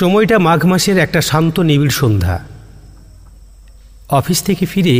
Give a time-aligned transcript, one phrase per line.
[0.00, 2.36] সময়টা মাঘ মাসের একটা শান্ত নিবিড় সন্ধ্যা।
[4.18, 4.96] অফিস থেকে ফিরে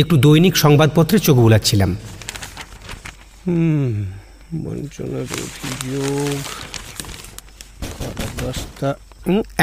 [0.00, 1.90] একটু দৈনিক সংবাদপত্রে চোখ বুলাচ্ছিলাম।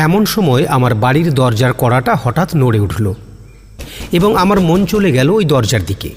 [0.05, 3.05] এমন সময় আমার বাড়ির দরজার কড়াটা হঠাৎ নড়ে উঠল
[4.17, 6.11] এবং আমার মন চলে গেল ওই দরজার দিকে।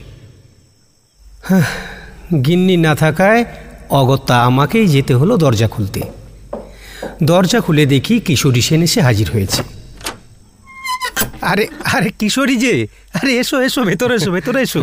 [1.49, 1.67] হ্যাঁ
[2.47, 3.41] গিন্নি না থাকায়
[4.01, 6.01] অগত্যা আমাকেই যেতে হলো দরজা খুলতে।
[7.23, 9.63] দরজা খুলে দেখি কিশোরী সেন এসে হাজির হয়েছে।
[11.41, 14.83] আরে আরে কিশোরী যে আরে এসো এসো ভেতরে এসো ভেতরে এসো।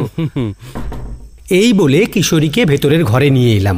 [1.50, 3.78] এই বলে কিশোরীকে ভেতরের ঘরে নিয়ে এলাম।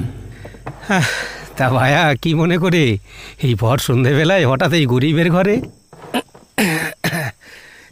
[1.57, 2.97] তা ভায়া কি মনে করে?
[3.43, 5.55] এই ভর সন্ধেবেলায় হঠাৎ এই গরিবের ঘরে?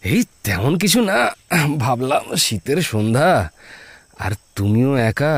[0.03, 1.17] এই তেমন কিছু না
[1.77, 3.49] ভাবলাম শীতের সন্ধ্যা
[4.19, 5.35] আর তুমিও একা।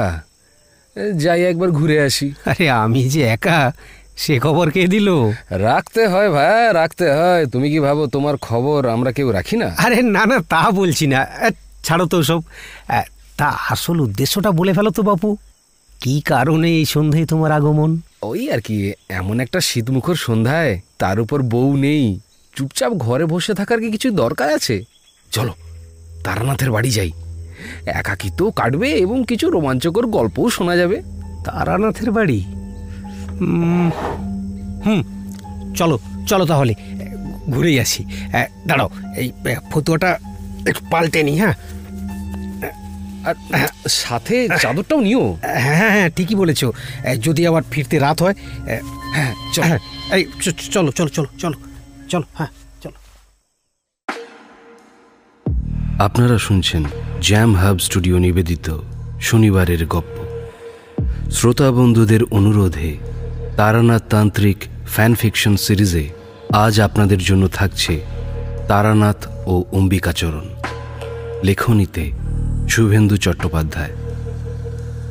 [1.16, 3.60] যাই একবার ঘুরে আসি। আরে আমি যে একা
[4.24, 5.08] সে খবর কে দিল?
[5.68, 9.68] রাখতে হয় ভাই রাখতে হয়। তুমি কি ভাবো তোমার খবর আমরা কেউ রাখি না?
[9.78, 11.20] আরে না না তা বলছি না।
[11.84, 12.42] ছাড়ো তো সব।
[13.38, 15.30] তা আসল উদ্দেশ্যটা বলে ফেলো তো বাপু।
[16.02, 17.92] কি কারণে এই সন্ধ্যায় তোমার আগমন?
[18.22, 18.76] ওই আর কি
[19.10, 22.06] এমন একটা শীতমুখর সন্ধ্যায় তার উপর বউ নেই।
[22.56, 24.76] চুপচাপ ঘরে বসে থাকার কি কিছু দরকার আছে?
[25.32, 25.54] চলো
[26.24, 27.12] তারানাথের বাড়ি যাই।
[28.00, 30.98] একাকিত্ব কাটবে এবং কিছু রোমাঞ্চকর গল্পও শোনা যাবে।
[31.46, 32.40] তারানাথের বাড়ি?
[34.86, 35.02] হুম
[35.76, 35.96] চলো
[36.28, 36.74] চলো তাহলে।
[37.50, 38.02] ঘুরেই আসি।
[38.68, 39.28] দাঁড়াও এই
[39.72, 40.10] ফতুয়াটা
[40.68, 41.56] একটু পাল্টে নি হ্যাঁ?
[43.26, 43.36] আর
[44.02, 45.24] সাথে চাদরটাও নিও।
[45.64, 46.62] হ্যাঁ হ্যাঁ হ্যাঁ ঠিকই বলেছ।
[47.20, 48.36] যদি আবার ফিরতে রাত হয়
[49.16, 49.80] হ্যাঁ হ্যাঁ,
[50.16, 50.24] এই
[50.74, 51.58] চলো চলো চলো চলো
[52.10, 52.52] চলো হ্যাঁ
[52.82, 52.98] চলো।
[56.00, 56.84] আপনারা শুনছেন
[57.22, 58.68] জ্যাম হাব স্টুডিও নিবেদিত
[59.22, 60.16] শনিবারের গপ্প।
[61.32, 62.90] শ্রোতা বন্ধুদের অনুরোধে
[63.62, 66.10] তারানাথ তান্ত্রিক ফ্যান ফিকশন সিরিজে
[66.54, 68.02] আজ আপনাদের জন্য থাকছে
[68.68, 70.48] তারানাথ ও অম্বিকাচরণ।
[71.44, 72.12] লেখনীতে
[72.70, 73.94] শুভেন্দু চট্টোপাধ্যায়।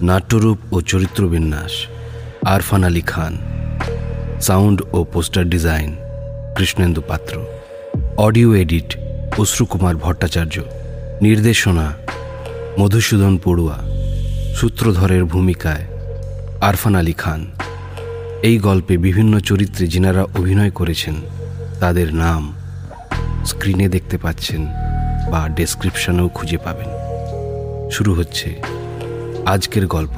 [0.03, 1.72] নাট্যরূপ ও চরিত্রবিন্যাস
[2.44, 3.39] আরফান আলী খান।
[4.41, 5.97] সাউন্ড ও poster design
[6.56, 7.44] Krishnendu Patra.
[8.16, 8.97] Audio edit
[9.39, 10.60] Ashrukumar Bhattacharya.
[11.22, 11.93] নির্দেশনা
[12.81, 13.78] মধুসূদন পড়ুয়া।
[14.55, 15.84] সূত্রধরের ভূমিকায়
[16.60, 17.50] আরফান আলী খান।
[18.43, 21.15] এই গল্পে বিভিন্ন চরিত্রে যিনারা অভিনয় করেছেন,
[21.81, 22.53] তাদের নাম
[23.45, 24.67] স্ক্রিনে দেখতে পাচ্ছেন
[25.31, 26.91] বা ডেসক্রিপশনেও খুঁজে পাবেন।
[27.91, 28.49] শুরু হচ্ছে
[29.47, 30.17] আজকের গল্প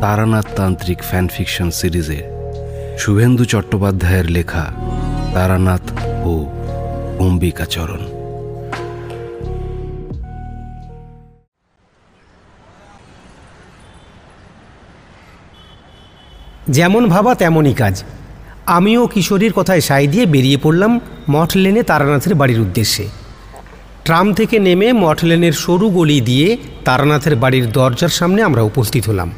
[0.00, 2.24] তারানাথ তান্ত্রিক ফ্যান ফিকশন সিরিজের
[2.98, 4.64] শুভেন্দু চট্টোপাধ্যায়ের লেখা
[5.34, 5.84] তারানাথ
[6.24, 6.32] ও
[7.18, 8.15] অম্বিকাচরণ।
[16.68, 18.04] যেমন ভাবা তেমনই কাজ।
[18.66, 21.00] আমিও কিশোরীর কথায় সাই দিয়ে বেরিয়ে পড়লাম
[21.30, 23.08] মঠ লেনে তারানাথের বাড়ির উদ্দেশ্যে।
[24.04, 29.30] ট্রাম থেকে নেমে মঠ লেনের সরু গলি দিয়ে তারানাথের বাড়ির দরজার সামনে আমরা উপস্থিত হলাম।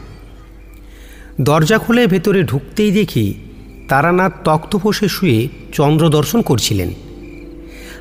[1.40, 3.34] দরজা খুলে ভেতরে ঢুকতেই দেখি
[3.88, 6.94] তারানাথ তক্তপোষে শুয়ে চন্দ্র দর্শন করছিলেন।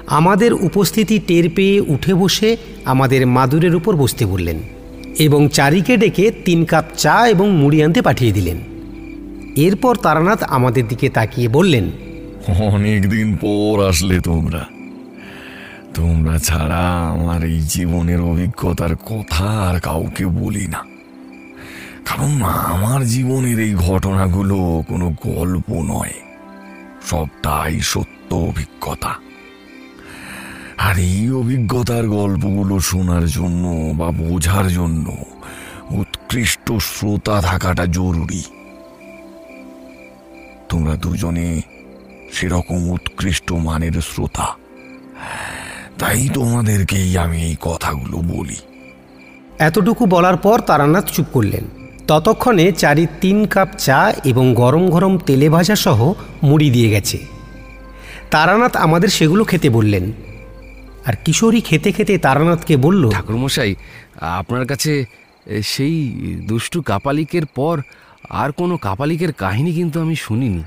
[0.07, 4.57] আমাদের উপস্থিতি টের পেয়ে উঠে বসে আমাদের মাদুরের উপর বসতে বললেন
[5.19, 8.76] এবং চারিকে ডেকে তিন কাপ চা এবং মুড়ি আনতে পাঠিয়ে দিলেন।
[9.57, 11.91] এরপর তারানাথ আমাদের দিকে তাকিয়ে বললেন
[12.73, 14.65] অনেক দিন পর আসলে তোমরা।
[15.93, 20.77] তোমরা ছাড়া আমার এই জীবনের অভিজ্ঞতার কথা আর কাউকে বলি না।
[22.05, 26.13] কারণ আমার জীবনের এই ঘটনাগুলো কোনো গল্প নয়,
[27.05, 29.13] সবটাই সত্য অভিজ্ঞতা।
[30.77, 35.15] আর এই অভিজ্ঞতার গল্পগুলো শোনার জন্য বা বোঝার জন্য
[35.91, 38.43] উৎকৃষ্ট শ্রোতা থাকাটা জরুরি।
[40.77, 41.61] তোমরা দুজনে
[42.31, 44.47] সেরকম উৎকৃষ্ট মানের শ্রোতা।
[45.99, 48.55] তাই তোমাদেরকেই আমি এই কথাগুলো বলি।
[49.59, 51.63] এতটুকু বলার পর তারানাথ চুপ করলেন।
[52.07, 56.13] ততক্ষণে চারি তিন কাপ চা এবং গরম গরম তেলে ভাজা সহ
[56.43, 57.17] মুড়ি দিয়ে গেছে।
[58.31, 60.11] তারানাথ আমাদের সেগুলো খেতে বললেন।
[61.05, 63.75] আর কিশোরী খেতে খেতে তারানাথকে বলল ঠাকুরমশাই
[64.21, 65.05] আপনার কাছে
[65.63, 65.95] সেই
[66.47, 67.81] দুষ্টু কাপালিকের পর
[68.29, 70.63] আর কোনো কাপালিকের কাহিনী কিন্তু আমি শুনিনি।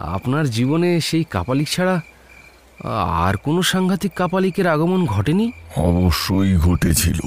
[0.00, 2.00] আপনার জীবনে সেই কাপালিক ছাড়া
[3.10, 5.52] আর কোনো সাংঘাতিক কাপালিকের আগমন ঘটেনি?
[5.76, 7.20] অবশ্যই ঘটেছিল।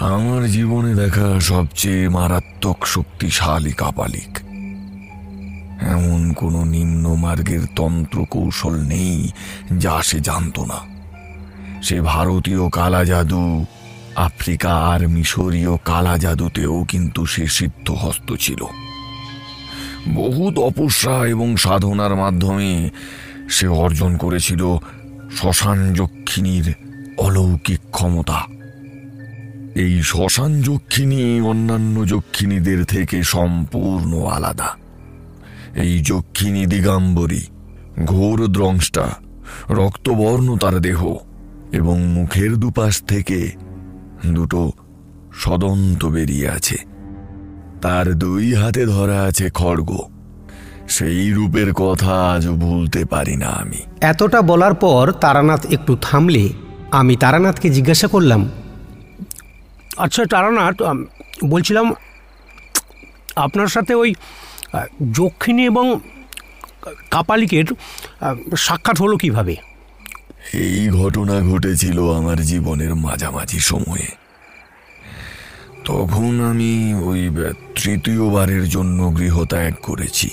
[0.00, 4.38] আমার জীবনে দেখা সবচেয়ে মারাত্মক শক্তিশালী কাপালিক।
[5.82, 9.28] এমন কোনো নিম্ন মার্গের তন্ত্র কৌশল নেই
[9.78, 10.98] যা সে জানতো না।
[11.82, 13.64] সে ভারতীয় কালা জাদু
[14.18, 18.60] আফ্রিকা আর মিশরীয় কালা জাদুতেও কিন্তু সে সিদ্ধহস্ত ছিল।
[20.14, 22.90] বহু তপস্যা এবং সাধনার মাধ্যমে
[23.48, 24.78] সে অর্জন করেছিল
[25.36, 26.66] শ্মশান যক্ষিণীর
[27.18, 28.38] অলৌকিক ক্ষমতা।
[29.74, 34.70] এই শ্মশান যক্ষিণী অন্যান্য যক্ষিণীদের থেকে সম্পূর্ণ আলাদা।
[35.74, 37.42] এই যক্ষিণী দিগাম্বরী,
[38.04, 39.06] ঘোর দ্রংষ্টা,
[39.70, 41.00] রক্তবর্ণ তার দেহ
[41.72, 43.67] এবং মুখের দুপাশ থেকে
[44.26, 44.72] দুটো
[45.34, 46.76] সদন্ত বেরিয়ে আছে।
[47.82, 49.90] তার দুই হাতে ধরা আছে খড়গ।
[50.88, 56.48] সেই রূপের কথা আজও ভুলতে পারি না আমি। এতটা বলার পর তারানাথ একটু থামলে
[56.90, 58.48] আমি তারানাথকে জিজ্ঞাসা করলাম
[59.96, 60.76] আচ্ছা তারানাথ
[61.44, 61.94] বলছিলাম,
[63.36, 64.14] আপনার সাথে ওই
[65.12, 66.00] যক্ষিণী এবং
[67.10, 67.64] কাপালিকের
[68.56, 69.56] সাক্ষাৎ হলো কীভাবে?
[70.52, 74.08] এই ঘটনা ঘটেছিল আমার জীবনের মাঝামাঝি সময়ে।
[75.84, 77.30] তখন আমি ওই
[77.74, 80.30] তৃতীয়বারের জন্য গৃহত্যাগ করেছি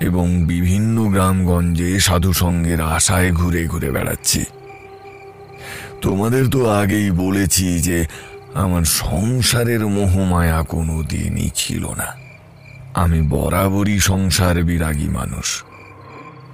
[0.00, 4.44] এবং বিভিন্ন গ্রামগঞ্জে সাধুসঙ্গের আশায় ঘুরে ঘুরে বেড়াচ্ছি।
[6.00, 8.06] তোমাদের তো আগেই বলেছি যে
[8.54, 12.14] আমার সংসারের মোহমায়া কোনো দিনই ছিল না।
[12.94, 15.64] আমি বরাবরই সংসার বিরাগী মানুষ।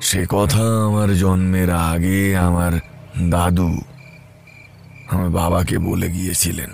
[0.01, 2.73] সে কথা আমার জন্মের আগে আমার
[3.31, 3.81] দাদু
[5.11, 6.71] আমার বাবাকে বলে গিয়েছিলেন।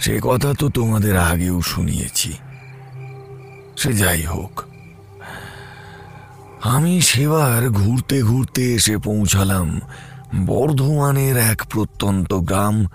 [0.00, 2.32] সে কথা তো তোমাদের আগেও শুনিয়েছি।
[3.76, 4.62] সে যাই হোক,
[6.62, 9.80] আমি সেবার ঘুরতে ঘুরতে এসে পৌঁছালাম
[10.46, 12.86] বর্ধমানের এক প্রত্যন্ত গ্রাম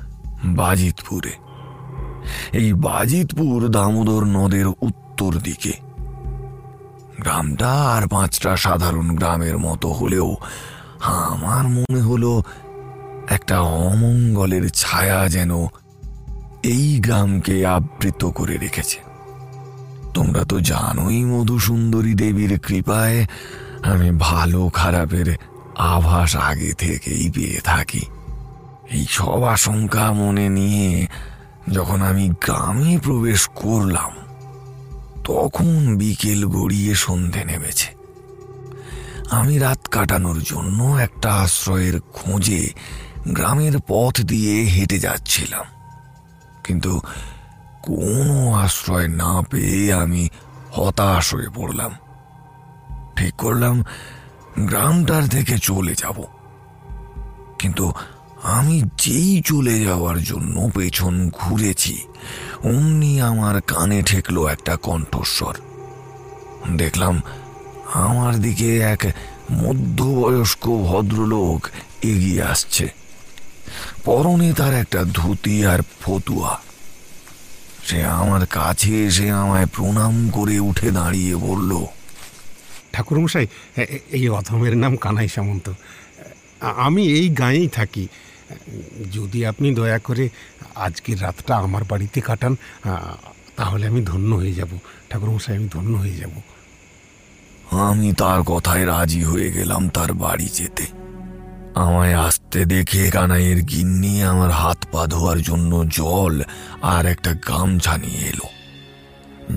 [0.46, 1.34] বাজিতপুরে।
[2.54, 5.85] এই বাজিতপুর দামোদর নদের উত্তর দিকে।
[7.20, 10.38] গ্রামটা আর পাঁচটা সাধারণ গ্রামের মতো হলেও
[11.02, 12.44] আমার মনে হলো
[13.30, 15.52] একটা অমঙ্গলের ছায়া যেন
[16.64, 19.00] এই গ্রামকে আবৃত করে রেখেছে।
[20.14, 23.26] তোমরা তো জানোই মধুসুন্দরী দেবীর কৃপায়
[23.84, 25.36] আমি ভালো খারাপের
[25.78, 28.02] আভাস আগে থেকেই পেয়ে থাকি।
[28.92, 31.08] এই সব আশঙ্কা মনে নিয়ে
[31.72, 34.25] যখন আমি গ্রামে প্রবেশ করলাম
[35.26, 37.96] তখন বিকেল গড়িয়ে সন্ধে নেমেছে।
[39.30, 42.74] আমি রাত কাটানোর জন্য একটা আশ্রয়ের খোঁজে
[43.28, 45.66] গ্রামের পথ দিয়ে হেঁটে যাচ্ছিলাম।
[46.64, 47.02] কিন্তু
[47.82, 50.30] কোনো আশ্রয় না পেয়ে আমি
[50.72, 51.92] হতাশ হয়ে পড়লাম।
[53.16, 53.84] ঠিক করলাম,
[54.60, 56.24] গ্রামটার থেকে চলে যাব।
[57.60, 57.94] কিন্তু
[58.46, 61.96] আমি যেই চলে যাওয়ার জন্য পেছন ঘুরেছি,
[62.64, 65.56] অমনি আমার কানে ঠেকলো একটা কণ্ঠস্বর।
[66.78, 67.16] দেখলাম
[68.06, 69.02] আমার দিকে এক
[69.62, 71.62] মধ্যবয়স্ক ভদ্রলোক
[72.02, 72.86] এগিয়ে আসছে।
[74.06, 76.54] পরনে তার একটা ধুতি আর ফতুয়া।
[77.88, 81.72] সে আমার কাছে এসে আমায় প্রণাম করে উঠে দাঁড়িয়ে বলল,
[82.94, 83.48] ঠাকুরমশাই
[84.18, 85.68] এই অধমের নাম কানাই সামন্ত।
[86.88, 88.06] আমি এই গাঁয়েই থাকি।
[89.12, 90.30] যদি আপনি দয়া করে
[90.76, 92.56] আজকের রাতটা আমার বাড়িতে কাটান
[93.56, 94.72] তাহলে আমি ধন্য হয়ে যাব।
[95.10, 96.34] ঠাকুরমশাই, আমি ধন্য হয়ে যাব।
[97.72, 100.86] আমি তার কথায় রাজি হয়ে গেলাম তার বাড়ি যেতে।
[101.76, 106.42] আমায় আসতে দেখে কানাইয়ের গিন্নি আমার হাত পা ধোয়ার জন্য জল
[106.82, 108.48] আর একটা গামছা নিয়ে এলো।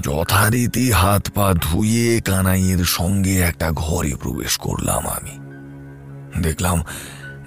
[0.00, 5.34] যথারীতি হাত পা ধুয়ে কানাইয়ের সঙ্গে একটা ঘরে প্রবেশ করলাম আমি।
[6.42, 6.82] দেখলাম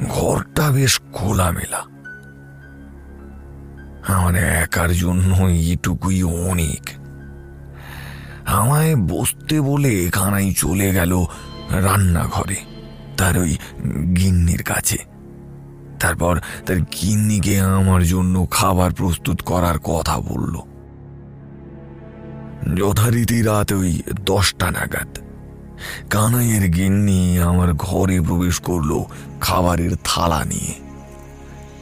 [0.10, 1.78] ঘরটা বেশ খোলামেলা।
[4.14, 6.90] আমার একার জন্য এইটুকুই অনেক।
[8.46, 11.26] আমায় বসতে বলে কানাই চলে গেল
[11.70, 12.56] রান্নাঘরে,
[13.18, 13.58] তার ওই
[14.16, 14.98] গিন্নির কাছে।
[16.00, 20.60] তারপর তার গিন্নিকে আমার জন্য খাবার প্রস্তুত করার কথা বলল।
[22.76, 25.31] যথারীতি রাত ওই দশটা নাগাদ।
[26.10, 29.04] কানাইয়ের গিন্নি আমার ঘরে প্রবেশ করল
[29.42, 30.74] খাবারের থালা নিয়ে।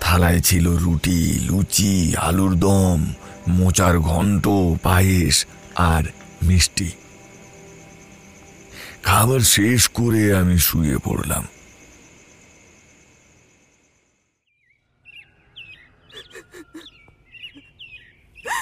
[0.02, 3.14] থালায় ছিল রুটি, লুচি, আলুর দম,
[3.48, 4.48] মোচার ঘন্ট,
[4.84, 6.04] পায়েস আর
[6.44, 6.92] মিষ্টি।
[9.04, 11.48] খাবার শেষ করে আমি শুয়ে পড়লাম।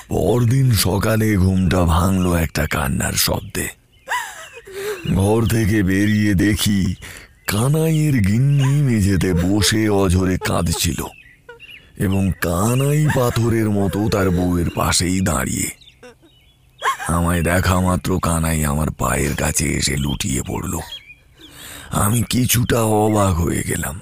[0.07, 3.76] পরদিন সকালে ঘুমটা ভাঙলো একটা কান্নার শব্দে।
[5.15, 6.95] ঘর থেকে বেরিয়ে দেখি
[7.47, 11.03] কানাইয়ের গিন্নি মেঝেতে বসে অঝরে কাঁদছিল
[11.97, 15.71] এবং কানাই পাথরের মতো তার বউয়ের পাশেই দাঁড়িয়ে।
[17.07, 20.79] আমায় দেখা মাত্র কানাই আমার পায়ের কাছে এসে লুটিয়ে পড়ল।
[21.89, 23.99] আমি কিছুটা অবাক হয়ে গেলাম।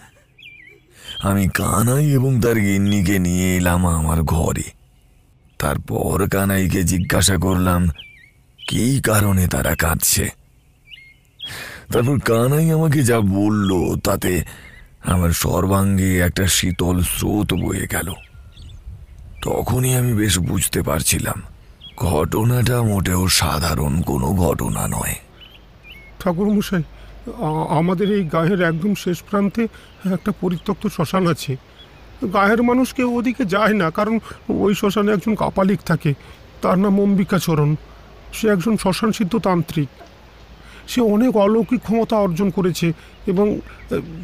[1.20, 4.64] আমি কানাই এবং তার গিন্নিকে নিয়ে এলাম আমার ঘরে।
[5.60, 7.90] তারপর কানাইকে জিজ্ঞাসা করলাম,
[8.68, 10.45] কী কারণে তারা কাঁদছে?
[11.92, 13.70] তারপর কানাই আমাকে যা বলল
[14.08, 14.32] তাতে
[15.14, 18.08] আমার সর্বাঙ্গে একটা শীতল স্রোত বয়ে গেল।
[19.46, 21.38] তখনই আমি বেশ বুঝতে পারছিলাম,
[21.98, 25.16] ঘটনাটা মোটেও সাধারণ কোনো ঘটনা নয়।
[26.20, 26.84] ঠাকুরমশাই
[27.80, 29.64] আমাদের এই গায়ের একদম শেষ প্রান্তে
[30.16, 31.54] একটা পরিত্যক্ত শ্মশান আছে।
[32.34, 34.16] গায়ের মানুষ কেউ ওদিকে যায় না, কারণ
[34.64, 36.12] ওই শ্মশানে একজন কাপালিক থাকে।
[36.62, 37.72] তার নাম অম্বিকাচরণ।
[38.34, 39.90] সে একজন শ্মশান সিদ্ধ তান্ত্রিক।
[40.88, 42.94] সে অনেক অলৌকিক ক্ষমতা অর্জন করেছে
[43.28, 43.60] এবং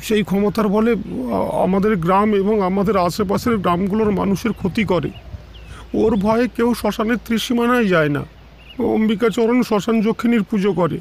[0.04, 0.96] সেই ক্ষমতার বলে
[1.64, 5.10] আমাদের গ্রাম এবং আমাদের আশেপাশের গ্রামগুলোর মানুষের ক্ষতি করে।
[5.94, 8.26] ওর ভয়ে কেউ শ্মশানের ত্রিসীমানায় যায় না।
[8.80, 11.00] অম্বিকাচরণ শ্মশান যক্ষিণীর পুজো করে।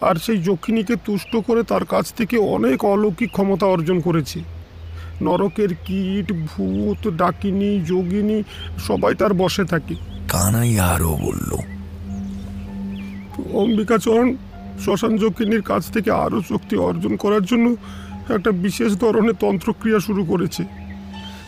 [0.00, 4.40] আর সেই যক্ষিণীকে তুষ্ট করে তার কাছ থেকে অনেক অলৌকিক ক্ষমতা অর্জন করেছে।
[5.22, 8.42] নরকের কীট ভূত ডাকিনী যোগিনী
[8.78, 9.94] সবাই তার বসে থাকে।
[10.28, 11.50] কানাই আরও বলল
[13.52, 14.36] অম্বিকাচরণ
[14.80, 17.76] শ্মশান যক্ষিণীর কাছ থেকে আরও শক্তি অর্জন করার জন্য
[18.28, 20.64] একটা বিশেষ ধরনের তন্ত্রক্রিয়া শুরু করেছে।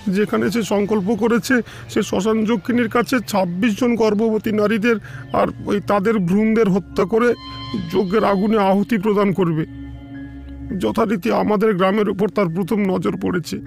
[0.07, 4.97] যেখানে সে সংকল্প করেছে, সে শ্মশান যক্ষিণীর কাছে ছাব্বিশ জন গর্ভবতী নারীদের
[5.33, 7.35] আর ওই তাদের ভ্রূণদের হত্যা করে
[7.93, 9.67] যজ্ঞের আগুনে আহুতি প্রদান করবে।
[10.79, 13.61] যথারীতি আমাদের গ্রামের উপর তার প্রথম নজর পড়েছে।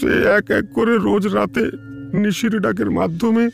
[0.00, 1.70] সে এক এক করে রোজ রাতে
[2.14, 3.50] নিশির ডাকের মাধ্যমে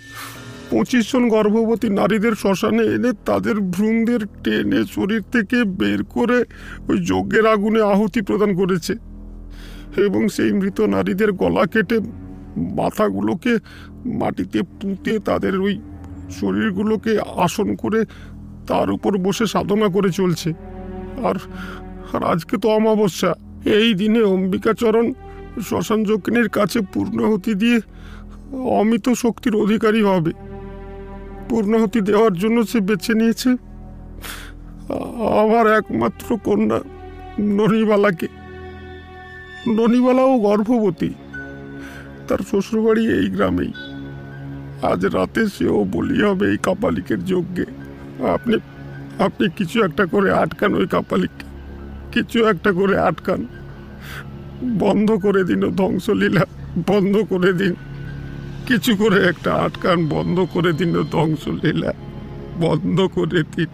[0.70, 6.44] পঁচিশ জন গর্ভবতী নারীদের শ্মশানে এনে তাদের ভ্রূণদের টেনে শরীর থেকে বের করে
[6.88, 8.94] ওই যজ্ঞের আগুনে আহুতি প্রদান করেছে।
[9.96, 12.00] এবং সেই মৃত নারীদের গলা কেটে
[12.56, 13.58] মাথাগুলোকে
[14.04, 15.80] মাটিতে পুঁতে তাদের ওই
[16.30, 18.04] শরীরগুলোকে আসন করে
[18.66, 20.52] তার উপর বসে সাধনা করে চলছে।
[21.24, 21.34] আর
[22.12, 23.34] আর আজকে তো অমাবস্যা।
[23.64, 25.12] এই দিনে অম্বিকাচরণ
[25.68, 27.80] শ্মশান যজ্ঞের কাছে পূর্ণাহুতি দিয়ে
[28.52, 30.32] অমিত শক্তির অধিকারী হবে।
[31.48, 33.50] পূর্ণাহুতি দেওয়ার জন্য সে বেছে নিয়েছে।
[35.42, 36.80] আমার একমাত্র কন্যা
[37.40, 38.28] ননিবালাকে।
[39.68, 41.14] ননিবালাও গর্ভবতী।
[42.28, 43.72] তার শ্বশুরবাড়ি এই গ্রামেই।
[44.82, 47.64] আজ রাতে সেও বলি হবে এই কাপালিকের যজ্ঞে,
[48.28, 48.56] আপনি
[49.18, 51.46] আপনি কিছু একটা করে আটকান ওই কাপালিককে।
[52.12, 53.46] কিছু একটা করে আটকান।
[54.78, 56.44] বন্ধ করে দিন ধ্বংসলীলা
[56.86, 57.74] বন্ধ করে দিন।
[58.68, 61.92] কিছু করে একটা আটকান বন্ধ করে দিন ধ্বংসলীলা
[62.56, 63.70] বন্ধ করে দিন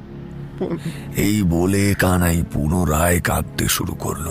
[1.17, 4.27] এই বলে কানাই পুনরায় কাঁদতে শুরু করল।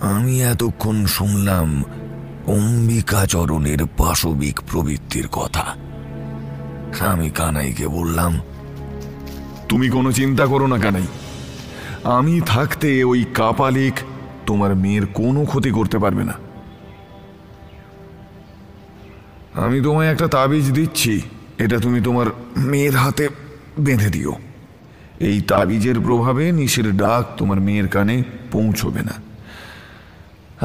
[0.00, 1.68] আমি এতক্ষণ শুনলাম
[2.46, 5.66] অম্বিকাচরণের পাশবিক প্রবৃত্তির কথা।
[7.12, 8.32] আমি কানাইকে বললাম
[9.68, 11.06] তুমি কোনো চিন্তা করো না কানাই।
[12.04, 13.96] আমি থাকতে ওই কাপালিক
[14.46, 16.34] তোমার মেয়ের কোনো ক্ষতি করতে পারবে না।
[19.54, 21.20] আমি তোমায় একটা তাবিজ দিচ্ছি।
[21.58, 23.28] এটা তুমি তোমার মেয়ের হাতে
[23.80, 24.32] বেঁধে দিও।
[25.20, 29.14] এই তাবিজের প্রভাবে নিশের ডাক তোমার মেয়ের কানে পৌঁছবে না।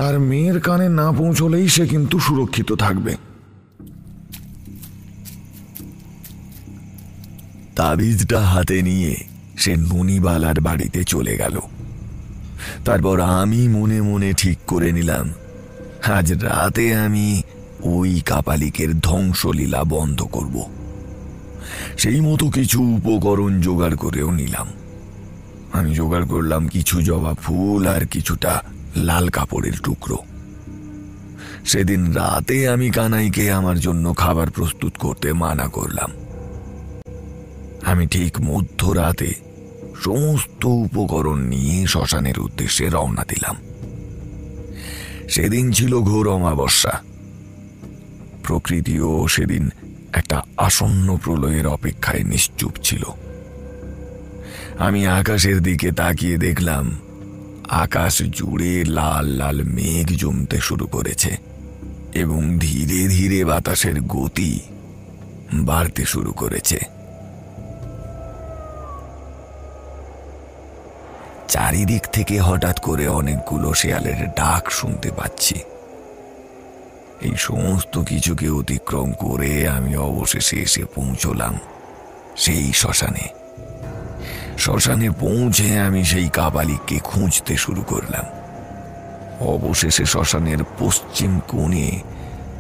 [0.01, 3.15] আর মেয়ের কানে না পৌঁছলেই সে কিন্তু সুরক্ষিত থাকবে।
[7.75, 9.15] তাবিজটা হাতে নিয়ে
[9.58, 11.60] সে ননিবালার বাড়িতে চলে গেল।
[12.86, 15.34] তারপর আমি মনে মনে ঠিক করে নিলাম,
[16.08, 17.41] আজ রাতে আমি
[17.83, 20.65] ওই কাপালিকের ধ্বংসলীলা বন্ধ করব।
[21.98, 24.67] সেই মতো কিছু উপকরণ জোগাড় করেও নিলাম।
[25.74, 28.62] আমি জোগাড় করলাম কিছু জবা ফুল আর কিছুটা
[28.95, 30.17] লাল কাপড়ের টুকরো।
[31.65, 36.12] সেদিন রাতে আমি কানাইকে আমার জন্য খাবার প্রস্তুত করতে মানা করলাম।
[37.86, 39.33] আমি ঠিক মধ্যরাতে
[40.03, 43.55] সমস্ত উপকরণ নিয়ে শ্মশানের উদ্দেশ্যে রওনা দিলাম।
[45.29, 47.09] সেদিন ছিল ঘোর অমাবস্যা।
[48.50, 49.63] প্রকৃতিও সেদিন
[50.13, 53.03] একটা আসন্ন প্রলয়ের অপেক্ষায় নিশ্চুপ ছিল।
[54.79, 56.86] আমি আকাশের দিকে তাকিয়ে দেখলাম,
[57.84, 61.32] আকাশ জুড়ে লাল লাল মেঘ জমতে শুরু করেছে
[62.13, 64.53] এবং ধীরে ধীরে বাতাসের গতি
[65.70, 66.79] বাড়তে শুরু করেছে।
[71.48, 75.58] চারিদিক থেকে হঠাৎ করে অনেকগুলো শেয়ালের ডাক শুনতে পাচ্ছি।
[77.22, 81.60] এই সমস্ত কিছুকে অতিক্রম করে আমি অবশেষে এসে পৌঁছলাম
[82.36, 83.28] সেই শ্মশানে।
[84.58, 88.26] শ্মশানে পৌঁছে আমি সেই কাবালিককে খুঁজতে শুরু করলাম।
[89.48, 92.02] অবশেষে শ্মশানের পশ্চিম কোণে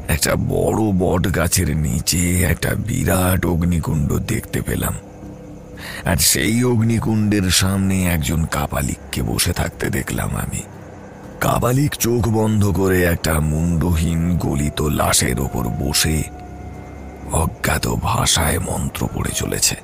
[0.07, 4.93] একটা বড় বট গাছের নিচে একটা বিরাট অগ্নিকুণ্ড দেখতে পেলাম।
[6.05, 10.61] আর সেই অগ্নিকুণ্ডের সামনে একজন কাপালিককে বসে থাকতে দেখলাম আমি।
[11.39, 16.23] কাপালিক চোখ বন্ধ করে একটা মুন্ডহীন গলিত লাশের ওপর বসে
[17.31, 19.75] অজ্ঞাত ভাষায় মন্ত্র পড়ে চলেছে।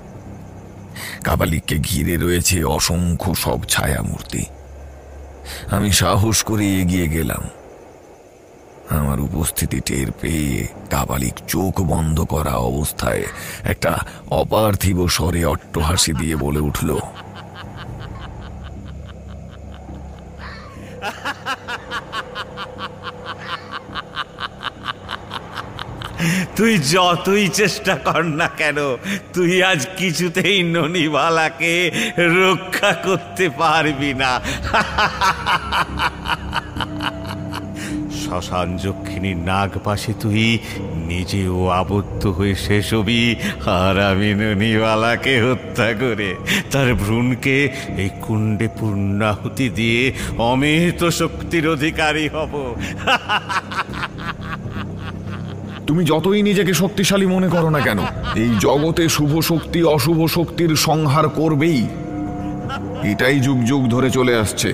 [1.24, 4.46] কাপালিককে ঘিরে রয়েছে অসংখ্য সব ছায়ামূর্তি।
[5.72, 7.44] আমি সাহস করে এগিয়ে গেলাম।
[8.90, 13.24] আমার উপস্থিতি টের পেয়ে কাপালিক চোখ বন্ধ করা অবস্থায়
[13.64, 17.00] একটা অপার্থিব স্বরে অট্টহাসি দিয়ে বলে উঠল
[26.58, 28.78] তুই যতই চেষ্টা কর না কেন,
[29.36, 31.74] তুই আজ কিছুতেই ননিবালাকে
[32.44, 34.32] রক্ষা করতে পারবি না।
[38.22, 40.46] শ্মশান যক্ষিণীর নাগ পাশে তুই
[41.12, 43.22] নিজেও আবদ্ধ হয়ে শেষ হবি,
[43.80, 46.30] আর আমি ননিবালাকে হত্যা করে
[46.72, 47.58] তার ভ্রূণকে
[48.02, 50.02] এই কুণ্ডে পূর্ণাহুতি দিয়ে
[50.52, 52.54] অমিত শক্তির অধিকারী হব।
[55.88, 58.00] তুমি যতই নিজেকে শক্তিশালী মনে করো না কেন,
[58.36, 61.88] এই জগতে শুভ শক্তি অশুভ শক্তির সংহার করবেই।
[63.12, 64.74] এটাই যুগ যুগ ধরে চলে আসছে।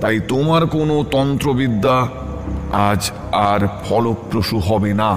[0.00, 1.96] তাই তোমার কোনো তন্ত্রবিদ্যা
[2.90, 5.10] আজ আর ফলপ্রসূ হবে না।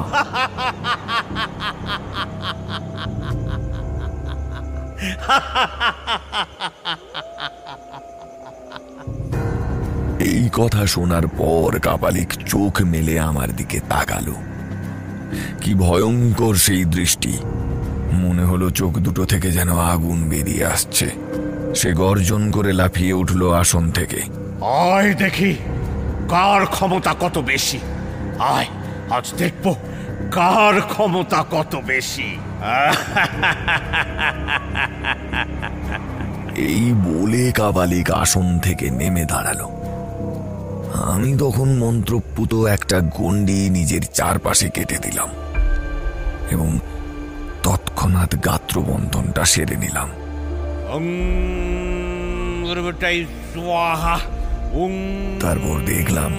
[10.19, 14.35] এই কথা শোনার পর কাপালিক চোখ মেলে আমার দিকে তাকালো।
[15.67, 17.33] কি ভয়ঙ্কর সেই দৃষ্টি।
[18.23, 21.07] মনে হলো চোখ দুটো থেকে যেন আগুন বেরিয়ে আসছে।
[21.75, 24.19] সে গর্জন করে লাফিয়ে উঠল আসন থেকে।
[24.61, 25.51] আয় দেখি
[26.29, 27.79] কার ক্ষমতা কত বেশি?
[28.39, 28.67] আয়
[29.09, 29.65] আজ দেখব
[30.31, 32.29] কার ক্ষমতা কত বেশি।
[36.55, 39.61] এই বলে কাবালিক আসন থেকে নেমে দাঁড়াল।
[41.13, 45.29] আমি তখন মন্ত্রপুত একটা গণ্ডি নিজের চারপাশে কেটে দিলাম।
[46.51, 46.79] এবং
[47.63, 50.09] তৎক্ষণাৎ গাত্রবন্ধনটা সেরে নিলাম।
[55.41, 56.31] তারপর দেখলাম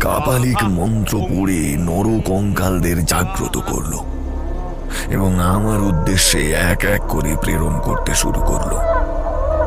[0.00, 3.92] কাপালিক মন্ত্র পড়ে নর কঙ্কালদের জাগ্রত করল
[5.10, 6.40] এবং আমার উদ্দেশ্যে
[6.72, 8.72] এক এক করে প্রেরণ করতে শুরু করল।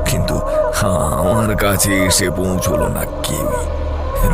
[0.06, 0.36] কিন্তু
[1.22, 3.66] আমার কাছে এসে পৌঁছল না কেউই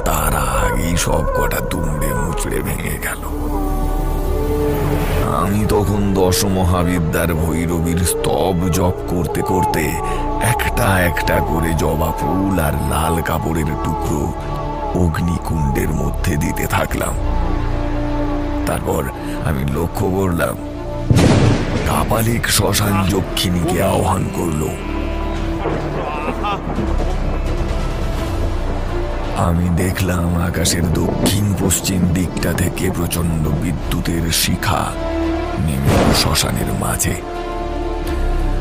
[0.05, 3.21] তার আগেই সব কটা দুমড়ে মুচড়ে ভেঙে গেল।
[5.45, 9.83] আমি তখন দশ মহাবিদ্যার ভৈরবীর স্তব জপ করতে করতে
[10.51, 14.23] একটা একটা করে জবা ফুল আর লাল কাপড়ের টুকরো
[15.01, 17.13] অগ্নিকুণ্ডের মধ্যে দিতে থাকলাম।
[18.67, 19.03] তারপর
[19.49, 20.55] আমি লক্ষ্য করলাম,
[21.87, 24.61] কাপালিক শ্মশান যক্ষিণীকে আহ্বান করল,
[29.47, 34.81] আমি দেখলাম আকাশের দক্ষিণ পশ্চিম দিকটা থেকে প্রচণ্ড বিদ্যুতের শিখা
[35.59, 37.15] নেমে শ্মশানের মাঝে।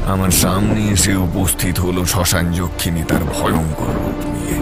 [0.07, 4.59] আমার সামনে এসে উপস্থিত হলো শ্মশান যক্ষিণী তার ভয়ঙ্কর রূপ নিয়ে।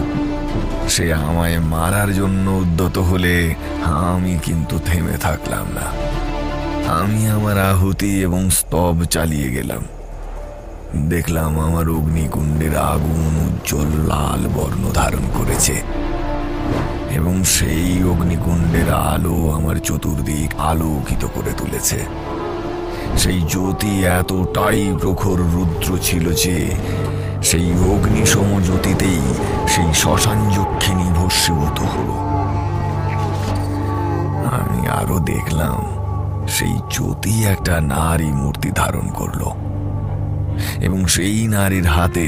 [0.89, 5.87] সে আমায় মারার জন্য উদ্যত হলে আমি কিন্তু থেমে থাকলাম না।
[6.93, 9.83] আমি আমার আহুতি এবং স্তব চালিয়ে গেলাম।
[11.09, 15.81] দেখলাম আমার অগ্নিকুণ্ডের আগুন উজ্জ্বল লাল বর্ণ ধারণ করেছে।
[17.15, 21.99] এবং সেই অগ্নিকুণ্ডের আলো আমার চতুর্দিক আলোকিত করে তুলেছে।
[23.17, 26.57] সেই জ্যোতি এতটাই প্রখর রুদ্র ছিল যে
[27.41, 29.21] সেই অগ্নিসম জ্যোতিতেই
[29.67, 32.09] সেই শ্মশান যক্ষিণী ভস্মীভূত হল।
[34.57, 35.77] আমি আরও দেখলাম,
[36.47, 39.41] সেই জ্যোতি একটা নারী মূর্তি ধারণ করল
[40.81, 42.27] এবং সেই নারীর হাতে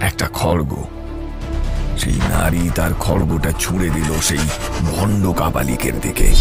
[0.00, 0.72] একটা খড়গ।
[2.00, 4.44] সেই নারী তার খড়গটা ছুঁড়ে দিল সেই
[4.80, 6.34] ভণ্ড কাপালিকের দিকে।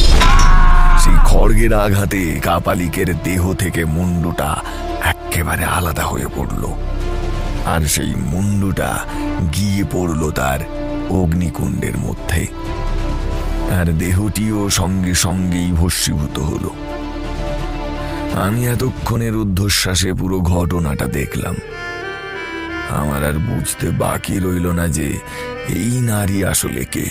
[1.00, 4.56] সেই খড়গের আঘাতে কাপালিকের দেহ থেকে মুন্ডুটা
[5.04, 6.74] একেবারে আলাদা হয়ে পড়ল।
[7.66, 9.00] আর সেই মুন্ডুটা
[9.56, 10.60] গিয়ে পড়ল তার
[11.10, 12.48] অগ্নিকুণ্ডের মধ্যে।
[13.80, 16.70] আর দেহটিও সঙ্গে সঙ্গেই ভস্মীভূত হল।
[18.42, 21.56] আমি এতক্ষণের ঊর্ধ্বশ্বাসে পুরো ঘটনাটা দেখলাম।
[22.90, 25.18] আমার আর বুঝতে বাকি রইল না যে
[25.70, 27.06] এই নারী আসলে কে।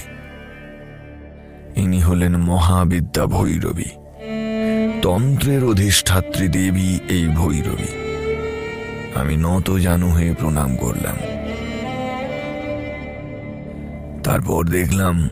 [1.77, 3.85] ইনি হলেন মহাবিদ্যা ভৈরবী।
[5.03, 7.93] তন্ত্রের অধিষ্ঠাত্রী দেবী এই ভৈরবী।
[9.15, 11.17] আমি নত জানু হয়ে প্রণাম করলাম।
[14.25, 15.29] তারপর দেখলাম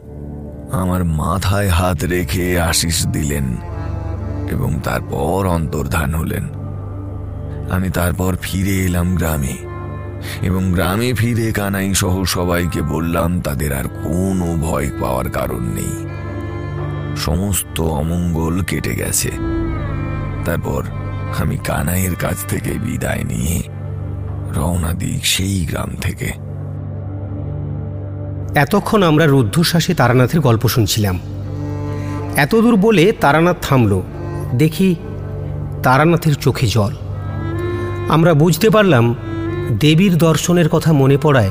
[0.72, 3.56] আমার মাথায় হাত রেখে আশিস দিলেন
[4.50, 6.48] এবং তারপর অন্তর্ধান হলেন।
[7.70, 9.65] আমি তারপর ফিরে এলাম গ্রামে।
[10.42, 16.06] এবং গ্রামে ফিরে কানাই সহ সবাইকে বললাম, তাদের আর কোনো ভয় পাওয়ার কারণ নেই।
[17.16, 19.30] সমস্ত অমঙ্গল কেটে গেছে।
[20.44, 20.84] তারপর
[21.38, 23.62] আমি কানাইয়ের কাছ থেকে বিদায় নিয়ে
[24.56, 26.32] রওনা দিই সেই গ্রাম থেকে।
[28.60, 31.18] এতক্ষণ আমরা রুদ্ধশ্বাসে তারানাথের গল্প শুনছিলাম।
[32.36, 34.02] এতদূর বলে তারানাথ থামল।
[34.54, 34.96] দেখি
[35.82, 36.94] তারানাথের চোখে জল।
[38.08, 39.14] আমরা বুঝতে পারলাম
[39.72, 41.50] দেবীর দর্শনের কথা মনে পড়ায়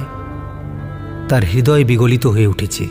[1.29, 2.87] তার হৃদয় বিগলিত হয়ে উঠেছে।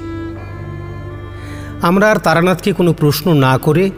[1.82, 3.90] আমরা আর তারানাথকে কোনো প্রশ্ন না করে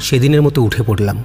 [0.00, 1.24] সেদিনের মতো উঠে পড়লাম।